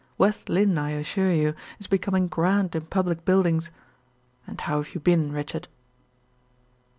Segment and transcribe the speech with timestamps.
[0.17, 3.69] West Lynne I assure you, is becoming grand in public buildings.
[4.47, 5.67] And how have you been, Richard?"